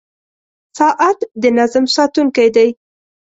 [0.77, 2.69] •ساعت د نظم ساتونکی دی.